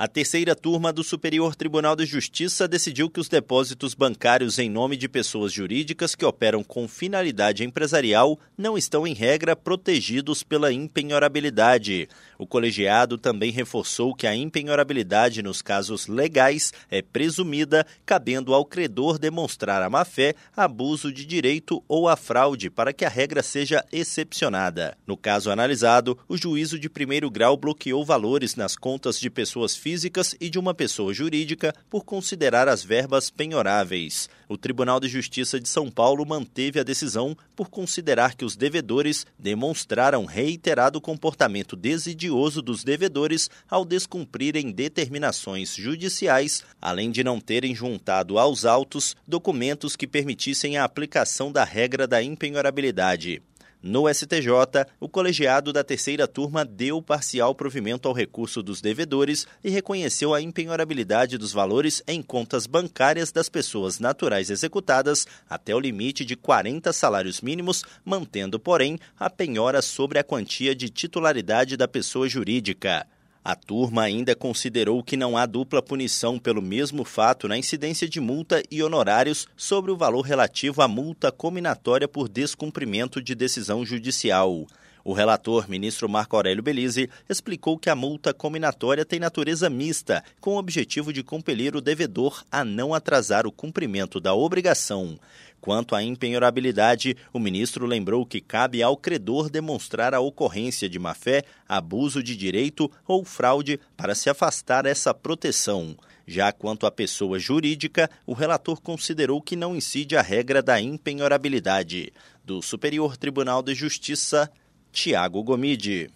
A 0.00 0.06
terceira 0.06 0.54
turma 0.54 0.92
do 0.92 1.02
Superior 1.02 1.56
Tribunal 1.56 1.96
de 1.96 2.06
Justiça 2.06 2.68
decidiu 2.68 3.10
que 3.10 3.18
os 3.18 3.28
depósitos 3.28 3.94
bancários 3.94 4.56
em 4.56 4.70
nome 4.70 4.96
de 4.96 5.08
pessoas 5.08 5.52
jurídicas 5.52 6.14
que 6.14 6.24
operam 6.24 6.62
com 6.62 6.86
finalidade 6.86 7.64
empresarial 7.64 8.38
não 8.56 8.78
estão, 8.78 9.04
em 9.04 9.12
regra, 9.12 9.56
protegidos 9.56 10.44
pela 10.44 10.72
impenhorabilidade. 10.72 12.08
O 12.38 12.46
colegiado 12.46 13.18
também 13.18 13.50
reforçou 13.50 14.14
que 14.14 14.28
a 14.28 14.36
impenhorabilidade 14.36 15.42
nos 15.42 15.60
casos 15.60 16.06
legais 16.06 16.72
é 16.88 17.02
presumida, 17.02 17.84
cabendo 18.06 18.54
ao 18.54 18.64
credor 18.64 19.18
demonstrar 19.18 19.82
a 19.82 19.90
má-fé, 19.90 20.36
abuso 20.56 21.12
de 21.12 21.26
direito 21.26 21.82
ou 21.88 22.06
a 22.06 22.14
fraude 22.14 22.70
para 22.70 22.92
que 22.92 23.04
a 23.04 23.08
regra 23.08 23.42
seja 23.42 23.84
excepcionada. 23.90 24.96
No 25.04 25.16
caso 25.16 25.50
analisado, 25.50 26.16
o 26.28 26.36
juízo 26.36 26.78
de 26.78 26.88
primeiro 26.88 27.28
grau 27.28 27.56
bloqueou 27.56 28.04
valores 28.04 28.54
nas 28.54 28.76
contas 28.76 29.18
de 29.18 29.28
pessoas 29.28 29.74
físicas 29.74 29.87
físicas 29.88 30.36
e 30.38 30.50
de 30.50 30.58
uma 30.58 30.74
pessoa 30.74 31.14
jurídica 31.14 31.74
por 31.88 32.04
considerar 32.04 32.68
as 32.68 32.84
verbas 32.84 33.30
penhoráveis. 33.30 34.28
O 34.46 34.58
Tribunal 34.58 35.00
de 35.00 35.08
Justiça 35.08 35.58
de 35.58 35.66
São 35.66 35.90
Paulo 35.90 36.26
manteve 36.26 36.78
a 36.78 36.82
decisão 36.82 37.34
por 37.56 37.70
considerar 37.70 38.34
que 38.34 38.44
os 38.44 38.54
devedores 38.54 39.24
demonstraram 39.38 40.26
reiterado 40.26 41.00
comportamento 41.00 41.74
desidioso 41.74 42.60
dos 42.60 42.84
devedores 42.84 43.48
ao 43.66 43.82
descumprirem 43.82 44.70
determinações 44.70 45.74
judiciais, 45.74 46.62
além 46.82 47.10
de 47.10 47.24
não 47.24 47.40
terem 47.40 47.74
juntado 47.74 48.38
aos 48.38 48.66
autos 48.66 49.16
documentos 49.26 49.96
que 49.96 50.06
permitissem 50.06 50.76
a 50.76 50.84
aplicação 50.84 51.50
da 51.50 51.64
regra 51.64 52.06
da 52.06 52.22
impenhorabilidade. 52.22 53.40
No 53.80 54.12
STJ, 54.12 54.48
o 54.98 55.08
colegiado 55.08 55.72
da 55.72 55.84
terceira 55.84 56.26
turma 56.26 56.64
deu 56.64 57.00
parcial 57.00 57.54
provimento 57.54 58.08
ao 58.08 58.14
recurso 58.14 58.60
dos 58.60 58.80
devedores 58.80 59.46
e 59.62 59.70
reconheceu 59.70 60.34
a 60.34 60.40
impenhorabilidade 60.40 61.38
dos 61.38 61.52
valores 61.52 62.02
em 62.08 62.20
contas 62.20 62.66
bancárias 62.66 63.30
das 63.30 63.48
pessoas 63.48 64.00
naturais 64.00 64.50
executadas 64.50 65.28
até 65.48 65.72
o 65.76 65.80
limite 65.80 66.24
de 66.24 66.34
40 66.34 66.92
salários 66.92 67.40
mínimos, 67.40 67.84
mantendo, 68.04 68.58
porém, 68.58 68.98
a 69.16 69.30
penhora 69.30 69.80
sobre 69.80 70.18
a 70.18 70.24
quantia 70.24 70.74
de 70.74 70.90
titularidade 70.90 71.76
da 71.76 71.86
pessoa 71.86 72.28
jurídica. 72.28 73.06
A 73.48 73.56
turma 73.56 74.02
ainda 74.02 74.36
considerou 74.36 75.02
que 75.02 75.16
não 75.16 75.34
há 75.34 75.46
dupla 75.46 75.80
punição 75.80 76.38
pelo 76.38 76.60
mesmo 76.60 77.02
fato 77.02 77.48
na 77.48 77.56
incidência 77.56 78.06
de 78.06 78.20
multa 78.20 78.62
e 78.70 78.82
honorários 78.82 79.48
sobre 79.56 79.90
o 79.90 79.96
valor 79.96 80.20
relativo 80.20 80.82
à 80.82 80.86
multa 80.86 81.32
cominatória 81.32 82.06
por 82.06 82.28
descumprimento 82.28 83.22
de 83.22 83.34
decisão 83.34 83.86
judicial. 83.86 84.66
O 85.02 85.14
relator, 85.14 85.66
ministro 85.66 86.06
Marco 86.06 86.36
Aurélio 86.36 86.62
Belize, 86.62 87.08
explicou 87.26 87.78
que 87.78 87.88
a 87.88 87.96
multa 87.96 88.34
cominatória 88.34 89.06
tem 89.06 89.18
natureza 89.18 89.70
mista, 89.70 90.22
com 90.38 90.56
o 90.56 90.58
objetivo 90.58 91.10
de 91.10 91.22
compelir 91.22 91.74
o 91.74 91.80
devedor 91.80 92.44
a 92.52 92.62
não 92.62 92.92
atrasar 92.92 93.46
o 93.46 93.50
cumprimento 93.50 94.20
da 94.20 94.34
obrigação. 94.34 95.18
Quanto 95.60 95.94
à 95.94 96.02
impenhorabilidade, 96.02 97.16
o 97.32 97.38
ministro 97.38 97.84
lembrou 97.84 98.24
que 98.24 98.40
cabe 98.40 98.82
ao 98.82 98.96
credor 98.96 99.50
demonstrar 99.50 100.14
a 100.14 100.20
ocorrência 100.20 100.88
de 100.88 100.98
má-fé, 100.98 101.42
abuso 101.68 102.22
de 102.22 102.36
direito 102.36 102.90
ou 103.06 103.24
fraude 103.24 103.80
para 103.96 104.14
se 104.14 104.30
afastar 104.30 104.86
essa 104.86 105.12
proteção. 105.12 105.96
Já 106.26 106.52
quanto 106.52 106.86
à 106.86 106.90
pessoa 106.90 107.38
jurídica, 107.38 108.10
o 108.26 108.34
relator 108.34 108.80
considerou 108.80 109.40
que 109.40 109.56
não 109.56 109.74
incide 109.74 110.16
a 110.16 110.22
regra 110.22 110.62
da 110.62 110.80
impenhorabilidade. 110.80 112.12
Do 112.44 112.62
Superior 112.62 113.16
Tribunal 113.16 113.62
de 113.62 113.74
Justiça, 113.74 114.50
Tiago 114.92 115.42
Gomide. 115.42 116.10